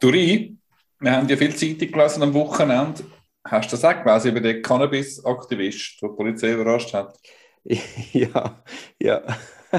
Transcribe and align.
Duri, 0.00 0.56
wir 1.00 1.12
haben 1.12 1.28
ja 1.28 1.36
viel 1.36 1.54
Zeitung 1.54 1.92
gelesen 1.92 2.22
am 2.22 2.34
Wochenende. 2.34 3.04
Hast 3.44 3.72
du 3.72 3.76
das 3.76 3.84
auch 3.84 4.02
gelesen 4.02 4.30
über 4.30 4.40
den 4.40 4.62
Cannabis-Aktivist, 4.62 6.02
der 6.02 6.08
die 6.10 6.16
Polizei 6.16 6.52
überrascht 6.52 6.92
hat? 6.92 7.18
ja, 8.12 8.62
ja. 9.00 9.22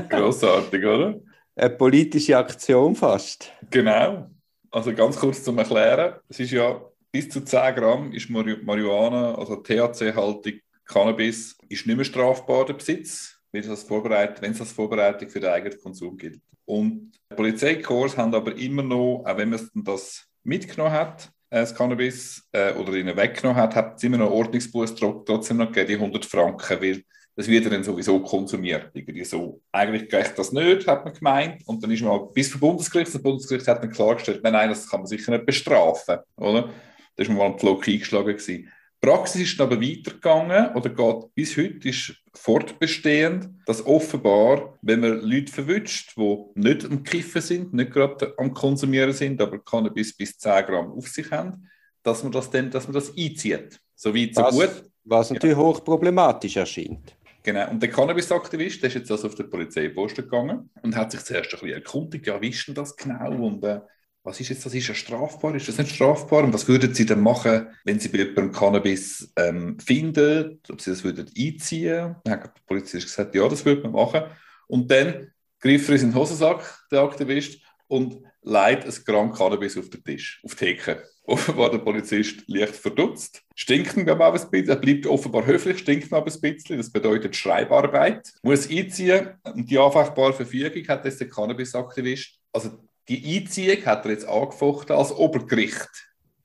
Grossartig, 0.10 0.86
oder? 0.86 1.20
Eine 1.56 1.70
politische 1.72 2.38
Aktion 2.38 2.96
fast. 2.96 3.52
Genau. 3.70 4.30
Also 4.72 4.94
ganz 4.94 5.18
kurz 5.18 5.44
zum 5.44 5.58
Erklären. 5.58 6.16
Es 6.28 6.40
ist 6.40 6.52
ja 6.52 6.82
bis 7.12 7.30
zu 7.30 7.42
10 7.42 7.76
Gramm 7.76 8.12
ist 8.12 8.30
Marihuana, 8.30 9.36
also 9.36 9.56
THC-haltig 9.58 10.64
Cannabis, 10.86 11.58
ist 11.70 11.88
nicht 11.88 11.96
mehr 11.96 12.06
strafbar, 12.06 12.66
der 12.66 12.74
Besitz, 12.74 13.40
wenn 13.52 13.62
es 13.62 13.70
als 13.70 13.84
Vorbereitung 13.84 15.30
für 15.30 15.40
den 15.40 15.50
eigenen 15.50 15.80
Konsum 15.80 16.18
gilt. 16.18 16.42
Und 16.70 17.14
Polizeikorps 17.36 18.16
haben 18.16 18.36
aber 18.36 18.56
immer 18.56 18.84
noch, 18.84 19.24
auch 19.26 19.38
wenn 19.38 19.50
man 19.50 19.60
das 19.74 20.28
mitgenommen 20.44 20.92
hat, 20.92 21.32
äh, 21.50 21.62
das 21.62 21.74
Cannabis, 21.74 22.48
äh, 22.52 22.74
oder 22.74 22.94
ihnen 22.94 23.18
weggenommen 23.18 23.60
hat, 23.60 23.74
hat 23.74 23.98
es 23.98 24.04
immer 24.04 24.18
noch 24.18 24.30
Ordnungsbuß 24.30 24.94
trotzdem 24.94 25.58
noch 25.58 25.72
gegeben, 25.72 25.88
die 25.88 25.96
100 25.96 26.26
Franken, 26.26 26.80
weil 26.80 27.04
das 27.36 27.48
wird 27.48 27.72
dann 27.72 27.84
sowieso 27.84 28.20
konsumiert. 28.20 28.92
Irgendwie 28.94 29.24
so. 29.24 29.62
Eigentlich 29.72 30.10
geht 30.10 30.34
das 30.36 30.52
nicht, 30.52 30.86
hat 30.86 31.06
man 31.06 31.14
gemeint. 31.14 31.64
Und 31.66 31.82
dann 31.84 31.90
ist 31.90 32.04
man 32.04 32.32
bis 32.34 32.52
zum 32.52 32.60
Bundesgericht. 32.60 33.16
Das 33.16 33.24
Bundesgericht 33.24 33.68
hat 33.68 33.82
dann 33.82 33.90
klargestellt, 33.90 34.44
nein, 34.44 34.54
nein, 34.54 34.70
das 34.70 34.88
kann 34.88 35.00
man 35.00 35.08
sicher 35.08 35.32
nicht 35.32 35.48
bestrafen. 35.48 36.20
Oder? 36.36 36.70
Da 37.16 37.24
ist 37.24 37.30
man 37.30 37.38
mal 37.38 37.46
am 37.48 37.58
Pflock 37.58 37.88
eingeschlagen. 37.88 38.28
Gewesen. 38.28 38.72
Die 39.02 39.08
Praxis 39.08 39.42
ist 39.42 39.62
aber 39.62 39.82
weitergegangen 39.82 40.76
oder 40.76 40.90
geht 40.90 41.34
bis 41.34 41.56
heute 41.56 41.88
ist 41.88 42.14
fortbestehend, 42.34 43.50
dass 43.66 43.86
offenbar, 43.86 44.78
wenn 44.82 45.00
man 45.00 45.22
Leute 45.22 45.52
verwünscht, 45.52 46.16
die 46.18 46.38
nicht 46.56 46.84
am 46.84 47.04
Kiffen 47.04 47.42
sind, 47.42 47.74
nicht 47.74 47.92
gerade 47.92 48.34
am 48.38 48.54
Konsumieren 48.54 49.14
sind, 49.14 49.42
aber 49.42 49.60
Cannabis 49.60 50.16
bis 50.16 50.38
10 50.38 50.66
Gramm 50.66 50.92
auf 50.92 51.08
sich 51.08 51.32
haben, 51.32 51.70
dass 52.04 52.24
man 52.24 52.34
das 52.34 52.50
dann, 52.50 52.72
dass 52.72 52.88
man 52.88 52.94
das 52.94 53.10
einzieht. 53.18 53.80
So 53.96 54.14
weit, 54.14 54.36
so 54.36 54.42
was, 54.42 54.56
gut. 54.56 54.84
Was 55.06 55.32
natürlich 55.32 55.58
ja. 55.58 55.64
hochproblematisch 55.64 56.58
erscheint. 56.58 57.16
Genau. 57.44 57.70
Und 57.70 57.82
der 57.82 57.90
Cannabis-Aktivist, 57.90 58.82
der 58.82 58.90
ist 58.90 58.96
jetzt 58.96 59.12
also 59.12 59.28
auf 59.28 59.36
die 59.36 59.44
Polizeiposten 59.44 60.26
gegangen 60.26 60.70
und 60.82 60.96
hat 60.96 61.12
sich 61.12 61.22
zuerst 61.22 61.54
ein 61.54 61.60
bisschen 61.62 61.76
erkundigt, 61.76 62.28
ja, 62.28 62.42
wie 62.42 62.50
ist 62.50 62.68
denn 62.68 62.76
das 62.76 62.96
genau 62.96 63.32
und 63.32 63.64
äh, 63.64 63.80
was 64.24 64.40
ist 64.40 64.50
jetzt, 64.50 64.66
das 64.66 64.74
ist 64.74 64.88
ja 64.88 64.94
strafbar, 64.94 65.56
ist 65.56 65.68
das 65.68 65.78
nicht 65.78 65.96
strafbar 65.96 66.44
und 66.44 66.54
was 66.54 66.68
würden 66.68 66.94
Sie 66.94 67.06
denn 67.06 67.22
machen, 67.22 67.68
wenn 67.86 68.00
Sie 68.00 68.10
bei 68.10 68.20
jemandem 68.20 68.52
Cannabis 68.52 69.32
ähm, 69.36 69.80
finden, 69.80 70.60
ob 70.70 70.82
Sie 70.82 70.92
das 70.92 71.04
würden 71.04 71.30
einziehen? 71.38 72.16
Dann 72.24 72.34
hat 72.34 72.46
der 72.46 72.62
Polizist 72.68 73.08
gesagt, 73.08 73.34
ja, 73.36 73.48
das 73.48 73.66
würde 73.66 73.84
man 73.84 73.94
machen. 73.94 74.24
Und 74.68 74.92
dann 74.92 75.32
greift 75.60 75.90
er 75.90 75.96
in 75.96 76.02
den 76.02 76.16
Hosensack, 76.16 76.64
der 76.92 77.02
Aktivist, 77.02 77.62
und 77.88 78.24
legt 78.44 78.86
ein 78.86 79.04
Gramm 79.06 79.32
Cannabis 79.32 79.78
auf 79.78 79.90
den 79.90 80.04
Tisch, 80.04 80.42
auf 80.44 80.56
die 80.56 80.68
Hecke. 80.68 81.04
Offenbar 81.24 81.70
der 81.70 81.80
Polizist 81.80 82.44
leicht 82.48 82.76
verdutzt. 82.76 83.44
Stinkt 83.56 83.96
ihm 83.98 84.10
aber 84.10 84.34
ein 84.34 84.34
bisschen. 84.34 84.70
Er 84.70 84.76
bleibt 84.78 85.06
offenbar 85.06 85.46
höflich, 85.46 85.78
stinkt 85.78 86.12
aber 86.12 86.32
ein 86.32 86.42
bisschen. 86.42 86.78
Das 86.78 86.92
bedeutet 86.92 87.36
Schreibarbeit. 87.36 88.34
Muss 88.42 88.68
einziehen. 88.68 89.36
Und 89.44 89.70
die 89.70 89.78
anfechtbare 89.78 90.34
Verfügung 90.34 90.88
hat 90.88 91.06
jetzt 91.06 91.20
der 91.20 91.30
Cannabis-Aktivist. 91.30 92.40
Also 92.52 92.89
die 93.10 93.38
Einziehung 93.38 93.86
hat 93.86 94.06
er 94.06 94.12
jetzt 94.12 94.28
angefochten 94.28 94.96
als 94.96 95.12
Obergericht. 95.12 95.90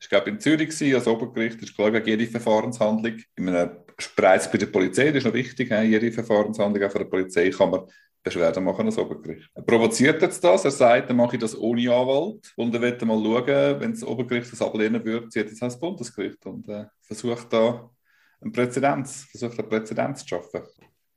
Ich 0.00 0.08
glaube, 0.08 0.30
in 0.30 0.40
Zürich 0.40 0.94
als 0.94 1.06
Obergericht 1.06 1.62
ist 1.62 1.74
klar, 1.74 1.94
jede 2.04 2.26
Verfahrenshandlung, 2.26 3.18
in 3.36 3.48
einem 3.48 3.70
bereits 4.16 4.50
bei 4.50 4.58
der 4.58 4.66
Polizei, 4.66 5.06
das 5.06 5.18
ist 5.18 5.24
noch 5.24 5.34
wichtig, 5.34 5.70
jede 5.70 6.10
Verfahrenshandlung 6.10 6.82
auch 6.82 6.90
von 6.90 7.02
der 7.02 7.08
Polizei 7.08 7.50
kann 7.50 7.70
man 7.70 7.84
Beschwerde 8.22 8.60
machen 8.60 8.86
als 8.86 8.96
Obergericht. 8.96 9.50
Er 9.54 9.62
provoziert 9.62 10.22
jetzt 10.22 10.42
das, 10.42 10.64
er 10.64 10.70
sagt, 10.70 11.10
dann 11.10 11.16
mache 11.16 11.36
ich 11.36 11.42
das 11.42 11.56
ohne 11.56 11.94
Anwalt 11.94 12.52
und 12.56 12.74
er 12.74 12.80
wird 12.80 13.04
mal 13.04 13.22
schauen, 13.22 13.80
wenn 13.80 13.92
das 13.92 14.02
Obergericht 14.02 14.50
das 14.50 14.62
ablehnen 14.62 15.04
würde, 15.04 15.28
zieht 15.28 15.52
es 15.52 15.58
das 15.58 15.78
Bundesgericht 15.78 16.44
und 16.46 16.66
äh, 16.68 16.86
versucht 17.02 17.52
da 17.52 17.90
einen 18.40 18.52
Präzedenz, 18.52 19.26
versucht 19.30 19.58
einen 19.58 19.68
Präzedenz 19.68 20.22
zu 20.22 20.28
schaffen. 20.28 20.62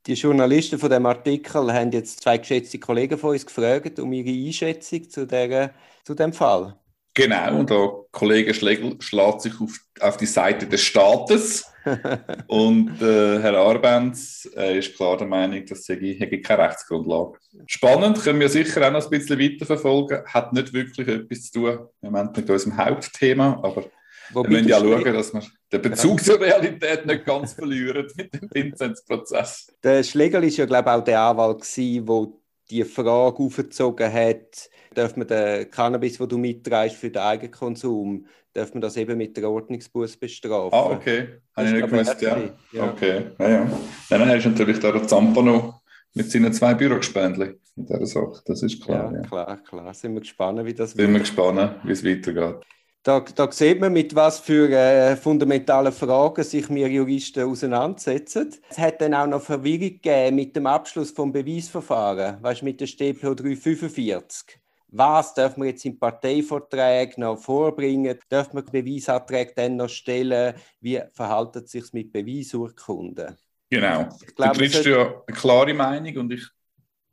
Die 0.08 0.14
Journalisten 0.14 0.80
von 0.80 0.90
dem 0.90 1.06
Artikel 1.06 1.74
haben 1.74 1.92
jetzt 1.92 2.22
zwei 2.22 2.38
geschätzte 2.38 2.80
Kollegen 2.80 3.18
von 3.18 3.32
uns 3.32 3.46
gefragt 3.46 4.00
um 4.00 4.14
ihre 4.14 4.30
Einschätzung 4.30 5.10
zu, 5.10 5.28
der, 5.28 5.74
zu 6.06 6.16
dem 6.16 6.32
Fall. 6.32 6.78
Genau, 7.14 7.60
und 7.60 7.70
der 7.70 7.92
Kollege 8.12 8.54
Schlegel 8.54 8.96
schlägt 9.00 9.42
sich 9.42 9.60
auf, 9.60 9.78
auf 10.00 10.16
die 10.16 10.26
Seite 10.26 10.66
des 10.66 10.82
Staates. 10.82 11.66
und 12.48 13.02
äh, 13.02 13.40
Herr 13.40 13.58
Arbenz 13.58 14.50
äh, 14.56 14.78
ist 14.80 14.96
klar 14.96 15.18
der 15.18 15.28
Meinung, 15.28 15.66
dass 15.66 15.86
sei 15.86 15.96
keine 16.42 16.64
Rechtsgrundlage. 16.64 17.40
Spannend, 17.66 18.22
können 18.22 18.40
wir 18.40 18.50
sicher 18.50 18.88
auch 18.88 18.92
noch 18.92 19.04
ein 19.04 19.10
bisschen 19.10 19.40
weiterverfolgen. 19.40 20.26
Hat 20.26 20.54
nicht 20.54 20.72
wirklich 20.72 21.08
etwas 21.08 21.52
zu 21.52 21.60
tun 21.60 21.80
im 22.02 22.12
Moment 22.12 22.38
mit 22.38 22.50
unserem 22.50 22.78
Hauptthema, 22.78 23.60
aber 23.62 23.86
Wobei 24.34 24.50
wir 24.50 24.58
müssen 24.58 24.70
ja 24.70 24.80
schauen, 24.80 25.14
dass 25.14 25.34
wir 25.34 25.42
den 25.72 25.82
Bezug 25.82 26.24
zur 26.24 26.40
Realität 26.40 27.06
nicht 27.06 27.26
ganz 27.26 27.54
verlieren 27.54 28.08
mit 28.16 28.34
dem 28.34 28.50
Vinzenz-Prozess. 28.52 29.74
Der 29.84 30.04
Schlegel 30.04 30.42
war 30.42 30.50
ja, 30.50 30.66
glaube 30.66 30.90
ich, 30.90 30.96
auch 30.96 31.04
der 31.04 31.22
Anwalt, 31.22 31.78
der 31.78 32.28
die 32.70 32.84
Frage 32.84 33.12
aufgezogen 33.12 34.12
hat, 34.12 34.70
darf 34.94 35.16
man 35.16 35.28
den 35.28 35.70
Cannabis, 35.72 36.18
den 36.18 36.28
du 36.28 36.38
mittreibst 36.38 36.98
für 36.98 37.10
den 37.10 37.22
Eigenkonsum, 37.22 38.26
darf 38.54 38.74
man 38.74 38.82
das 38.82 38.98
eben 38.98 39.18
mit 39.18 39.38
der 39.38 39.50
Ordnungsbuß 39.50 40.18
bestrafen. 40.18 40.74
Ah, 40.74 40.92
okay. 40.92 41.40
Habe 41.56 41.68
ich 41.68 41.74
nicht 41.74 41.90
gewusst, 41.90 42.22
ja. 42.22 42.38
ja. 42.72 42.92
Okay, 42.92 43.26
ja, 43.40 43.50
ja. 43.50 43.72
Dann 44.10 44.28
hast 44.28 44.46
du 44.46 44.50
natürlich 44.50 44.80
der 44.80 45.08
Zampano 45.08 45.82
mit 46.14 46.32
seinen 46.32 46.52
zwei 46.52 46.74
Bürospendli 46.74 47.56
in 47.76 47.86
dieser 47.86 48.06
Sache, 48.08 48.42
das 48.46 48.64
ist 48.64 48.84
klar. 48.84 49.12
Ja, 49.12 49.20
ja, 49.20 49.28
klar, 49.28 49.64
klar. 49.64 49.94
Sind 49.94 50.14
wir 50.14 50.22
gespannt, 50.22 50.66
wie 50.66 50.74
das 50.74 50.92
Sind 50.92 51.00
wird. 51.00 51.12
wir 51.12 51.20
gespannt, 51.20 51.76
wie 51.84 51.92
es 51.92 52.04
weitergeht. 52.04 52.66
Da, 53.08 53.22
da 53.22 53.50
sieht 53.50 53.80
man, 53.80 53.94
mit 53.94 54.14
was 54.14 54.42
für 54.42 54.70
äh, 54.70 55.16
fundamentalen 55.16 55.94
Fragen 55.94 56.44
sich 56.44 56.70
wir 56.70 56.90
Juristen 56.90 57.50
auseinandersetzen. 57.50 58.54
Es 58.70 58.78
hat 58.78 59.00
dann 59.00 59.14
auch 59.14 59.28
noch 59.28 59.42
Verwirrung 59.42 60.02
gegeben 60.02 60.36
mit 60.36 60.54
dem 60.54 60.68
Abschluss 60.68 61.12
vom 61.12 61.32
Beweisverfahren, 61.32 62.44
weißt, 62.44 62.64
mit 62.64 62.82
der 62.82 62.88
StPO 62.88 63.34
345. 63.34 64.60
Was 64.90 65.34
darf 65.34 65.56
man 65.56 65.70
jetzt 65.70 65.86
im 65.86 65.98
Parteivertrag 65.98 67.18
noch 67.18 67.38
vorbringen? 67.38 68.20
Darf 68.28 68.52
man 68.52 68.66
Beweisanträge 68.66 69.54
dann 69.56 69.78
noch 69.78 69.88
stellen? 69.88 70.56
Wie 70.82 71.00
verhält 71.14 71.56
es 71.56 71.72
sich 71.72 71.94
mit 71.94 72.12
Beweisurkunden? 72.12 73.38
Genau. 73.70 74.10
Ich 74.22 74.36
glaube, 74.36 74.52
du 74.52 74.60
trittst 74.60 74.86
ja 74.86 75.24
eine 75.26 75.38
klare 75.38 75.74
Meinung 75.74 76.18
und 76.18 76.34
ich 76.34 76.46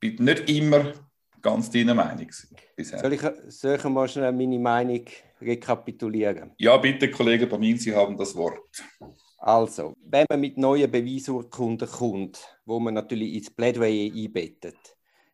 bin 0.01 0.17
nicht 0.25 0.51
immer 0.51 0.93
ganz 1.41 1.71
deiner 1.71 1.95
Meinung 1.95 2.31
bisher. 2.75 2.99
Soll 2.99 3.13
ich, 3.13 3.23
soll 3.49 3.77
ich 3.77 3.85
mal 3.85 4.09
schnell 4.09 4.33
meine 4.33 4.59
Meinung 4.59 5.05
rekapitulieren? 5.45 6.53
Ja, 6.59 6.77
bitte, 6.77 7.11
Kollege 7.11 7.47
Bamin, 7.47 7.79
Sie 7.79 7.95
haben 7.95 8.17
das 8.17 8.35
Wort. 8.35 8.59
Also, 9.39 9.95
wenn 10.01 10.25
man 10.31 10.41
mit 10.41 10.57
neuen 10.57 10.91
Beweisurkunden 10.91 11.89
kommt, 11.89 12.41
wo 12.65 12.81
man 12.81 12.95
natürlich 12.95 13.35
ins 13.35 13.51
Plädoyer 13.51 14.11
einbettet, 14.13 14.77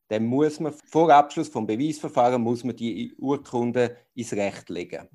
dann 0.09 0.27
muss 0.27 0.59
man 0.59 0.73
vor 0.73 1.11
Abschluss 1.11 1.49
vom 1.49 1.67
Beweisverfahren 1.67 2.43
muss 2.43 2.65
man 2.65 2.75
die 2.75 3.15
Urkunde 3.17 3.97
ins 4.15 4.33
Recht 4.33 4.69
legen. 4.69 5.09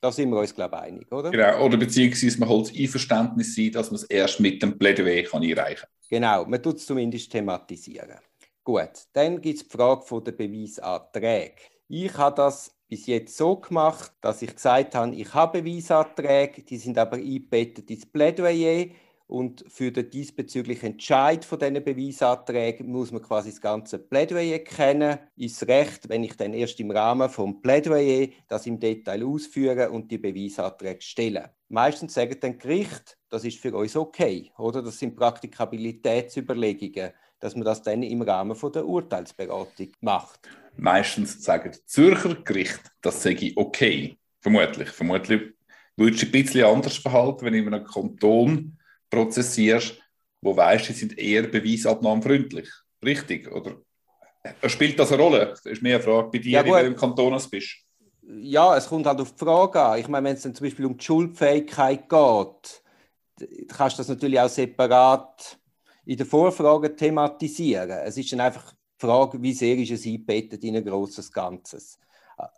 Da 0.00 0.10
sind 0.10 0.30
wir 0.30 0.38
uns, 0.38 0.54
glaube 0.54 0.76
ich, 0.76 0.82
einig, 0.82 1.12
oder? 1.12 1.30
Genau, 1.30 1.66
oder 1.66 1.76
beziehungsweise 1.76 2.40
man 2.40 2.48
holt 2.48 2.70
das 2.70 2.78
Einverständnis 2.78 3.54
sein, 3.54 3.72
dass 3.72 3.90
man 3.90 3.96
es 3.96 4.04
erst 4.04 4.40
mit 4.40 4.62
dem 4.62 4.78
Plädoyer 4.78 5.24
kann 5.24 5.42
einreichen 5.42 5.80
kann. 5.82 5.90
Genau, 6.08 6.46
man 6.46 6.62
tut 6.62 6.76
es 6.76 6.86
zumindest 6.86 7.30
thematisieren. 7.30 8.18
Gut, 8.64 8.90
dann 9.12 9.40
gibt 9.40 9.58
es 9.58 9.68
die 9.68 9.76
Frage 9.76 10.22
der 10.22 10.32
Beweisanträge. 10.32 11.56
Ich 11.88 12.16
habe 12.16 12.36
das 12.36 12.77
bis 12.88 13.06
jetzt 13.06 13.36
so 13.36 13.56
gemacht, 13.56 14.12
dass 14.20 14.42
ich 14.42 14.54
gesagt 14.54 14.94
habe, 14.94 15.14
ich 15.14 15.34
habe 15.34 15.62
Beweisanträge, 15.62 16.62
die 16.62 16.78
sind 16.78 16.98
aber 16.98 17.16
eingebettet 17.16 17.90
ins 17.90 18.06
Plädoyer 18.06 18.86
und 19.28 19.62
für 19.68 19.92
den 19.92 20.08
diesbezüglichen 20.08 20.92
Entscheid 20.92 21.44
von 21.44 21.58
diesen 21.58 21.84
Beweisanträgen 21.84 22.90
muss 22.90 23.12
man 23.12 23.20
quasi 23.20 23.50
das 23.50 23.60
ganze 23.60 23.98
Plädoyer 23.98 24.60
kennen. 24.60 25.18
Ist 25.36 25.68
Recht, 25.68 26.08
wenn 26.08 26.24
ich 26.24 26.34
dann 26.38 26.54
erst 26.54 26.80
im 26.80 26.90
Rahmen 26.90 27.28
vom 27.28 27.60
Plädoyer 27.60 28.28
das 28.48 28.66
im 28.66 28.80
Detail 28.80 29.22
ausführe 29.26 29.90
und 29.90 30.10
die 30.10 30.16
Beweisanträge 30.16 31.02
stelle. 31.02 31.50
Meistens 31.68 32.14
sagen 32.14 32.38
dann 32.40 32.58
Gericht, 32.58 33.18
das 33.28 33.44
ist 33.44 33.58
für 33.58 33.76
uns 33.76 33.96
okay, 33.96 34.50
oder? 34.56 34.82
Das 34.82 34.98
sind 34.98 35.14
Praktikabilitätsüberlegungen 35.14 37.10
dass 37.40 37.54
man 37.54 37.64
das 37.64 37.82
dann 37.82 38.02
im 38.02 38.22
Rahmen 38.22 38.56
von 38.56 38.72
der 38.72 38.86
Urteilsberatung 38.86 39.92
macht. 40.00 40.48
Meistens 40.76 41.42
sagen 41.42 41.72
Zürcher 41.86 42.34
Gericht, 42.36 42.80
das 43.00 43.22
sage 43.22 43.46
ich 43.46 43.56
okay. 43.56 44.18
Vermutlich. 44.40 44.88
Vermutlich 44.90 45.54
würdest 45.96 46.22
du 46.22 46.26
ein 46.26 46.32
bisschen 46.32 46.64
anders 46.64 46.96
verhalten, 46.96 47.44
wenn 47.44 47.52
du 47.52 47.58
in 47.58 47.74
einem 47.74 47.84
Kanton 47.84 48.78
prozessierst, 49.10 50.00
wo 50.40 50.56
weißt, 50.56 50.86
sie 50.86 50.92
sind 50.92 51.18
eher 51.18 51.48
beweisabnahmefreundlich. 51.48 52.68
Richtig? 53.04 53.50
Oder 53.50 53.76
spielt 54.66 54.98
das 54.98 55.12
eine 55.12 55.22
Rolle? 55.22 55.46
Das 55.46 55.66
ist 55.66 55.82
mehr 55.82 55.96
eine 55.96 56.04
Frage 56.04 56.30
bei 56.30 56.38
dir, 56.38 56.50
ja, 56.50 56.64
wie 56.64 56.70
du 56.70 56.86
im 56.86 56.96
Kanton 56.96 57.36
bist. 57.50 57.78
Ja, 58.22 58.76
es 58.76 58.86
kommt 58.88 59.06
halt 59.06 59.20
auf 59.20 59.32
die 59.32 59.38
Frage 59.38 59.82
an. 59.82 59.98
Ich 59.98 60.08
meine, 60.08 60.28
wenn 60.28 60.36
es 60.36 60.42
dann 60.42 60.54
zum 60.54 60.66
Beispiel 60.66 60.86
um 60.86 60.96
die 60.96 61.04
Schuldfähigkeit 61.04 62.08
geht, 62.08 62.82
kannst 63.68 63.96
du 63.96 64.00
das 64.00 64.08
natürlich 64.08 64.38
auch 64.38 64.48
separat 64.48 65.57
in 66.08 66.16
der 66.16 66.24
Vorfrage 66.24 66.96
thematisieren. 66.96 67.90
Es 67.90 68.16
ist 68.16 68.32
dann 68.32 68.40
einfach 68.40 68.72
die 68.72 69.06
Frage, 69.06 69.42
wie 69.42 69.52
sehr 69.52 69.76
ist 69.76 69.90
es 69.90 70.06
eingebettet 70.06 70.64
in 70.64 70.76
ein 70.76 70.84
grosses 70.84 71.30
Ganzes. 71.30 71.98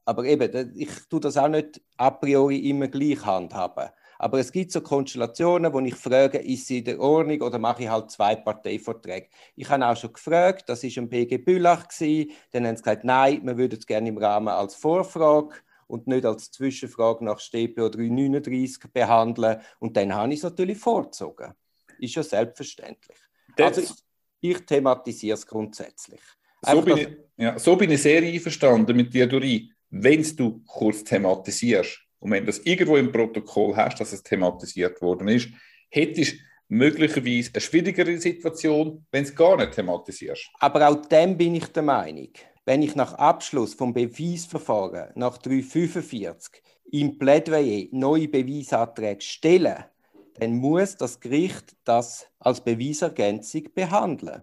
Aber 0.04 0.24
eben, 0.24 0.72
ich 0.76 0.90
tue 1.08 1.18
das 1.18 1.36
auch 1.36 1.48
nicht 1.48 1.80
a 1.96 2.10
priori 2.10 2.58
immer 2.70 2.86
gleich 2.86 3.26
handhaben. 3.26 3.88
Aber 4.20 4.38
es 4.38 4.52
gibt 4.52 4.70
so 4.70 4.80
Konstellationen, 4.82 5.72
wo 5.72 5.80
ich 5.80 5.96
frage, 5.96 6.38
ist 6.38 6.68
sie 6.68 6.78
in 6.78 6.84
der 6.84 7.00
Ordnung 7.00 7.40
oder 7.40 7.58
mache 7.58 7.82
ich 7.82 7.88
halt 7.88 8.12
zwei 8.12 8.36
Parteivorträge. 8.36 9.26
Ich 9.56 9.68
habe 9.68 9.84
auch 9.84 9.96
schon 9.96 10.12
gefragt, 10.12 10.68
das 10.68 10.84
ist 10.84 10.96
ein 10.98 11.08
Bülach 11.08 11.88
gewesen, 11.88 12.30
dann 12.52 12.66
haben 12.68 12.76
sie 12.76 12.82
gesagt, 12.82 13.02
nein, 13.02 13.44
wir 13.44 13.58
würden 13.58 13.80
es 13.80 13.86
gerne 13.86 14.10
im 14.10 14.18
Rahmen 14.18 14.48
als 14.48 14.76
Vorfrage 14.76 15.56
und 15.88 16.06
nicht 16.06 16.24
als 16.24 16.52
Zwischenfrage 16.52 17.24
nach 17.24 17.40
StPO 17.40 17.88
339 17.88 18.92
behandeln. 18.92 19.60
Und 19.80 19.96
dann 19.96 20.14
habe 20.14 20.32
ich 20.32 20.38
es 20.38 20.44
natürlich 20.44 20.78
vorgezogen. 20.78 21.52
Ist 21.98 22.14
ja 22.14 22.22
selbstverständlich. 22.22 23.18
Das 23.56 23.78
also 23.78 23.94
ich, 24.40 24.50
ich 24.50 24.66
thematisiere 24.66 25.34
es 25.34 25.46
grundsätzlich. 25.46 26.20
So 26.62 26.82
bin, 26.82 26.98
ich, 26.98 27.08
ja, 27.36 27.58
so 27.58 27.76
bin, 27.76 27.90
ich, 27.90 28.02
sehr 28.02 28.22
einverstanden 28.22 28.96
mit 28.96 29.12
dir, 29.14 29.26
Dori. 29.26 29.72
Wenn 29.88 30.22
du 30.36 30.62
kurz 30.66 31.02
thematisierst 31.02 31.98
und 32.20 32.30
wenn 32.30 32.44
du 32.44 32.46
das 32.46 32.58
irgendwo 32.60 32.96
im 32.96 33.10
Protokoll 33.10 33.74
hast, 33.74 33.98
dass 34.00 34.12
es 34.12 34.22
thematisiert 34.22 35.00
worden 35.00 35.28
ist, 35.28 35.48
hättest 35.88 36.34
du 36.34 36.38
möglicherweise 36.68 37.50
eine 37.52 37.60
schwierigere 37.60 38.16
Situation, 38.18 39.04
wenn 39.10 39.24
du 39.24 39.30
es 39.30 39.34
gar 39.34 39.56
nicht 39.56 39.72
thematisierst. 39.72 40.48
Aber 40.60 40.88
auch 40.88 41.06
dem 41.06 41.36
bin 41.36 41.56
ich 41.56 41.66
der 41.66 41.82
Meinung. 41.82 42.28
Wenn 42.64 42.82
ich 42.82 42.94
nach 42.94 43.14
Abschluss 43.14 43.74
vom 43.74 43.92
Beweisverfahren 43.92 45.10
nach 45.16 45.38
345 45.38 46.62
im 46.92 47.18
Plädoyer 47.18 47.88
neue 47.90 48.28
Beweisanträge 48.28 49.22
stelle, 49.22 49.89
dann 50.40 50.56
muss 50.56 50.96
das 50.96 51.20
Gericht 51.20 51.76
das 51.84 52.26
als 52.38 52.60
Beweisergänzung 52.60 53.64
behandeln. 53.74 54.42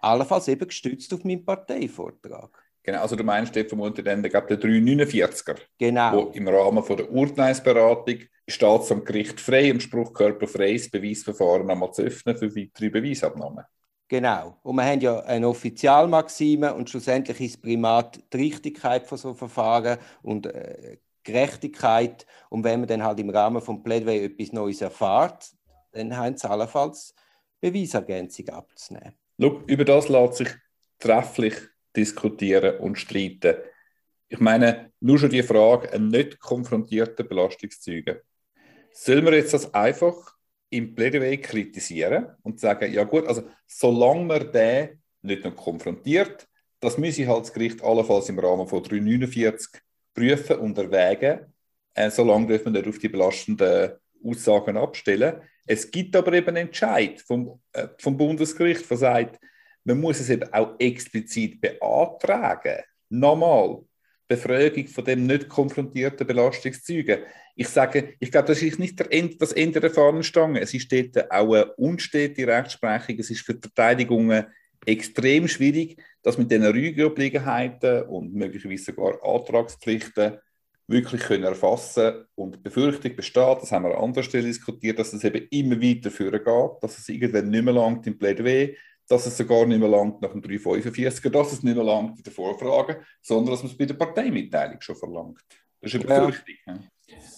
Allenfalls 0.00 0.48
eben 0.48 0.66
gestützt 0.66 1.12
auf 1.14 1.24
meinen 1.24 1.44
Parteivortrag. 1.44 2.50
Genau, 2.84 3.02
also 3.02 3.14
du 3.14 3.22
meinst 3.22 3.54
dort 3.54 3.68
vermutlich 3.68 4.04
dann 4.04 4.22
der 4.22 4.32
349er, 4.32 5.56
genau. 5.78 6.12
wo 6.12 6.20
im 6.32 6.48
Rahmen 6.48 6.82
von 6.82 6.96
der 6.96 7.10
Urteilsberatung 7.12 8.18
steht 8.48 8.90
am 8.90 9.04
Gericht 9.04 9.40
frei, 9.40 9.68
im 9.68 9.78
Spruchkörper 9.78 10.48
freies 10.48 10.90
Beweisverfahren 10.90 11.70
einmal 11.70 11.92
zu 11.92 12.02
öffnen 12.02 12.36
für 12.36 12.54
weitere 12.54 12.90
Beweisabnahmen. 12.90 13.64
Genau. 14.08 14.58
Und 14.62 14.76
wir 14.76 14.84
haben 14.84 15.00
ja 15.00 15.20
eine 15.20 15.48
Offizialmaxime 15.48 16.74
und 16.74 16.90
schlussendlich 16.90 17.40
ist 17.40 17.62
Primat 17.62 18.20
die 18.32 18.36
Richtigkeit 18.36 19.06
von 19.06 19.16
so 19.16 19.32
Verfahren 19.32 19.98
und 20.22 20.46
äh, 20.46 20.98
Gerechtigkeit. 21.24 22.26
Und 22.50 22.64
wenn 22.64 22.80
man 22.80 22.88
dann 22.88 23.02
halt 23.02 23.20
im 23.20 23.30
Rahmen 23.30 23.62
von 23.62 23.82
Plädoyer 23.82 24.24
etwas 24.24 24.52
Neues 24.52 24.80
erfahrt, 24.80 25.52
dann 25.92 26.16
haben 26.16 26.36
sie 26.36 26.48
allenfalls 26.48 27.14
Beweisergänzung 27.60 28.48
abzunehmen. 28.48 29.14
Schau, 29.40 29.62
über 29.66 29.84
das 29.84 30.08
lässt 30.08 30.34
sich 30.34 30.48
trefflich 30.98 31.54
diskutieren 31.96 32.78
und 32.78 32.98
streiten. 32.98 33.56
Ich 34.28 34.40
meine, 34.40 34.92
nur 35.00 35.18
schon 35.18 35.30
die 35.30 35.42
Frage, 35.42 35.92
ein 35.92 36.08
nicht 36.08 36.40
konfrontierter 36.40 37.24
Belastungszeuge. 37.24 38.22
Sollen 38.92 39.24
wir 39.24 39.34
jetzt 39.34 39.52
das 39.52 39.72
einfach 39.74 40.36
im 40.70 40.94
Plädoyer 40.94 41.36
kritisieren 41.36 42.28
und 42.42 42.58
sagen, 42.58 42.92
ja 42.92 43.04
gut, 43.04 43.26
also 43.26 43.42
solange 43.66 44.24
man 44.24 44.52
den 44.52 45.02
nicht 45.20 45.44
noch 45.44 45.54
konfrontiert, 45.54 46.48
das 46.80 46.98
müsse 46.98 47.26
halt 47.26 47.42
das 47.42 47.52
Gericht 47.52 47.82
allenfalls 47.82 48.28
im 48.28 48.38
Rahmen 48.38 48.66
von 48.66 48.82
349 48.82 49.80
prüfen 50.14 50.58
und 50.58 50.78
erwägen. 50.78 51.52
Äh, 51.94 52.10
solange 52.10 52.46
dürfen 52.46 52.72
wir 52.72 52.80
nicht 52.80 52.88
auf 52.88 52.98
die 52.98 53.08
belastenden 53.08 53.92
Aussagen 54.24 54.76
abstellen. 54.76 55.42
Es 55.66 55.90
gibt 55.90 56.16
aber 56.16 56.32
eben 56.32 56.48
einen 56.48 56.68
Entscheid 56.68 57.20
vom, 57.20 57.60
äh, 57.72 57.88
vom 57.98 58.16
Bundesgericht, 58.16 58.88
der 58.88 58.96
sagt, 58.96 59.38
man 59.84 60.00
muss 60.00 60.20
es 60.20 60.30
eben 60.30 60.52
auch 60.52 60.74
explizit 60.78 61.60
beantragen. 61.60 62.82
Nochmal, 63.08 63.80
Befragung 64.28 64.86
von 64.86 65.04
dem 65.04 65.26
nicht 65.26 65.48
konfrontierten 65.48 66.26
Belastungszeugen. 66.26 67.20
Ich 67.54 67.68
sage, 67.68 68.14
ich 68.18 68.30
glaube, 68.30 68.48
das 68.48 68.62
ist 68.62 68.78
nicht 68.78 68.98
Ende, 69.00 69.36
das 69.36 69.52
Ende 69.52 69.80
der 69.80 69.90
Fahnenstange. 69.90 70.60
Es 70.60 70.72
ist 70.72 70.90
dort 70.90 71.30
auch 71.30 71.52
eine 71.52 71.74
unstete 71.74 72.46
Rechtsprechung. 72.46 73.18
Es 73.18 73.30
ist 73.30 73.44
für 73.44 73.54
die 73.54 73.60
Verteidigungen 73.60 74.46
extrem 74.86 75.48
schwierig, 75.48 76.02
dass 76.22 76.38
mit 76.38 76.50
diesen 76.50 76.66
Rügeobliegenheiten 76.66 78.02
und 78.04 78.34
möglicherweise 78.34 78.84
sogar 78.84 79.22
Antragspflichten 79.24 80.38
wirklich 80.88 81.22
können 81.22 81.44
erfassen 81.44 82.26
und 82.34 82.56
die 82.56 82.60
Befürchtung 82.60 83.14
besteht, 83.16 83.62
das 83.62 83.72
haben 83.72 83.84
wir 83.84 83.96
an 83.96 84.04
anderer 84.04 84.24
Stelle 84.24 84.44
diskutiert, 84.44 84.98
dass 84.98 85.12
es 85.12 85.24
eben 85.24 85.46
immer 85.50 85.80
weiter 85.80 86.10
führen 86.10 86.42
geht, 86.44 86.82
dass 86.82 86.98
es 86.98 87.08
irgendwann 87.08 87.50
nicht 87.50 87.64
mehr 87.64 87.74
langt 87.74 88.06
im 88.06 88.18
Plädoyer, 88.18 88.70
dass 89.08 89.26
es 89.26 89.36
sogar 89.36 89.66
nicht 89.66 89.78
mehr 89.78 89.88
langt 89.88 90.20
nach 90.20 90.32
dem 90.32 90.42
345er, 90.42 91.30
dass 91.30 91.52
es 91.52 91.62
nicht 91.62 91.74
mehr 91.74 91.84
langt 91.84 92.18
in 92.18 92.24
der 92.24 92.32
Vorfrage, 92.32 93.02
sondern 93.20 93.52
dass 93.52 93.62
man 93.62 93.72
es 93.72 93.78
bei 93.78 93.86
der 93.86 93.94
Parteimitteilung 93.94 94.80
schon 94.80 94.96
verlangt. 94.96 95.40
Das 95.80 95.94
ist 95.94 96.06
eine 96.08 96.26
Befürchtung. 96.26 96.54
Ja. 96.66 96.78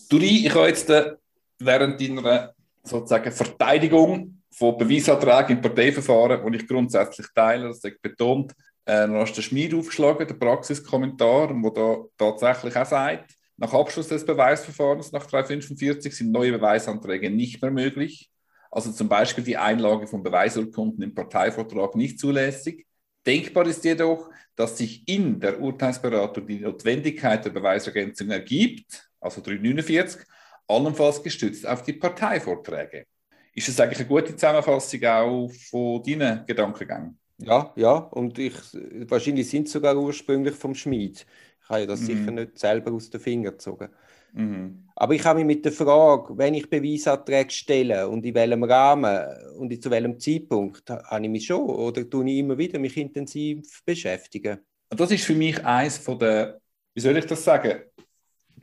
Duri, 0.08 0.47
ich 0.47 0.55
habe 0.55 0.69
jetzt 0.69 0.90
äh, 0.90 1.14
während 1.58 2.00
deiner 2.00 2.55
sozusagen 2.82 3.32
Verteidigung 3.32 4.43
von 4.56 4.77
Beweisanträgen 4.79 5.56
im 5.56 5.62
Parteiverfahren, 5.62 6.53
die 6.53 6.59
ich 6.59 6.69
grundsätzlich 6.69 7.27
teile, 7.35 7.69
das 7.69 7.85
ist 7.85 8.03
betont, 8.03 8.53
äh, 8.85 9.06
dann 9.06 9.15
hast 9.15 9.37
du 9.37 9.43
Schmied 9.43 9.75
aufgeschlagen, 9.75 10.27
den 10.27 10.39
Praxiskommentar, 10.39 11.51
wo 11.62 11.71
da 11.71 12.05
tatsächlich 12.17 12.77
auch 12.77 12.87
sagt, 12.87 13.35
nach 13.56 13.73
Abschluss 13.73 14.09
des 14.09 14.27
Beweisverfahrens 14.27 15.12
nach 15.12 15.27
345 15.27 16.17
sind 16.17 16.33
neue 16.33 16.53
Beweisanträge 16.53 17.31
nicht 17.31 17.62
mehr 17.62 17.71
möglich. 17.71 18.31
Also 18.71 18.91
zum 18.91 19.09
Beispiel 19.09 19.45
die 19.45 19.56
Einlage 19.56 20.09
von 20.09 20.23
Beweisurkunden 20.23 21.03
im 21.03 21.15
Parteivortrag 21.15 21.95
nicht 21.95 22.19
zulässig. 22.19 22.87
Denkbar 23.25 23.67
ist 23.67 23.85
jedoch, 23.85 24.29
dass 24.57 24.77
sich 24.77 25.09
in 25.09 25.39
der 25.39 25.61
Urteilsberatung 25.61 26.47
die 26.47 26.61
Notwendigkeit 26.61 27.45
der 27.45 27.50
Beweisergänzung 27.50 28.31
ergibt, 28.31 29.09
also 29.21 29.41
349, 29.41 30.23
allenfalls 30.67 31.23
gestützt 31.23 31.67
auf 31.67 31.83
die 31.83 31.95
Parteivorträge. 31.95 33.07
Ist 33.55 33.69
das 33.69 33.81
eigentlich 33.81 34.01
eine 34.01 34.09
gute 34.09 34.35
Zusammenfassung 34.35 35.05
auch 35.05 35.51
von 35.71 36.03
deinen 36.03 36.45
Gedankengängen? 36.45 37.19
Ja, 37.39 37.73
ja, 37.77 37.93
und 37.93 38.39
ich, 38.39 38.55
wahrscheinlich 39.09 39.49
sind 39.49 39.69
sie 39.69 39.73
sogar 39.73 39.97
ursprünglich 39.97 40.55
vom 40.55 40.75
Schmied. 40.75 41.27
Ich 41.62 41.69
habe 41.69 41.87
das 41.87 42.01
mhm. 42.01 42.06
sicher 42.06 42.31
nicht 42.31 42.59
selber 42.59 42.93
aus 42.93 43.11
den 43.11 43.21
Fingern 43.21 43.53
gezogen. 43.53 43.89
Mhm. 44.33 44.89
Aber 44.97 45.15
ich 45.15 45.25
habe 45.25 45.39
mich 45.39 45.56
mit 45.56 45.65
der 45.65 45.73
Frage, 45.73 46.37
wenn 46.37 46.55
ich 46.55 46.69
Beweisanträge 46.69 47.51
stelle 47.51 48.09
und 48.09 48.25
in 48.27 48.35
welchem 48.35 48.65
Rahmen 48.65 49.25
und 49.59 49.83
zu 49.83 49.91
welchem 49.91 50.19
Zeitpunkt, 50.19 50.91
habe 50.91 51.25
ich 51.25 51.31
mich 51.31 51.47
schon 51.47 51.61
oder 51.61 52.09
tue 52.09 52.29
ich 52.29 52.39
immer 52.39 52.59
wieder 52.59 52.79
mich 52.79 52.97
intensiv 52.97 53.83
beschäftigen. 53.85 54.59
Und 54.91 55.00
das 55.00 55.11
ist 55.11 55.25
für 55.25 55.35
mich 55.35 55.65
eines 55.65 55.99
von 55.99 56.19
der, 56.19 56.61
wie 56.95 57.00
soll 57.00 57.17
ich 57.17 57.26
das 57.26 57.43
sagen? 57.45 57.83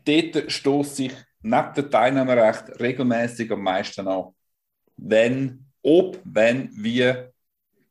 Dort 0.06 0.52
stoßt 0.52 0.96
sich 0.98 1.14
neben 1.42 1.74
dem 1.76 1.92
Teilnahmerecht 1.92 2.80
regelmäßig 2.80 3.52
am 3.52 3.64
meisten 3.64 4.08
an. 4.08 4.34
Wenn, 5.02 5.66
ob, 5.82 6.20
wenn, 6.24 6.70
wie 6.74 7.14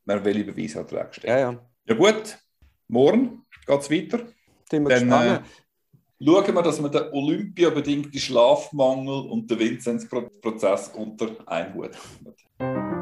man 0.04 0.24
welche 0.24 0.44
Beweisanträge 0.44 1.08
stellt. 1.12 1.28
Ja, 1.28 1.38
ja. 1.38 1.66
ja 1.86 1.94
gut, 1.94 2.38
morgen 2.88 3.42
geht 3.66 3.80
es 3.80 3.90
weiter. 3.90 4.20
Dann, 4.70 4.84
gespannt. 4.84 5.42
Äh, 6.20 6.24
schauen 6.24 6.54
wir, 6.54 6.62
dass 6.62 6.82
wir 6.82 6.88
den 6.88 7.12
olympiabedingten 7.12 8.20
Schlafmangel 8.20 9.28
und 9.28 9.50
den 9.50 9.58
Vinzenz-Prozess 9.58 10.88
unter 10.94 11.36
einen 11.46 11.74
Hut 11.74 11.90
bringen. 12.58 12.99